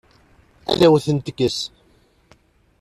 Ad 0.71 0.81
awen-ten-tekkes? 0.85 1.57